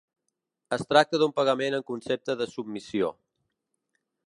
[0.77, 3.13] Es tracta d’un pagament en concepte de submissió.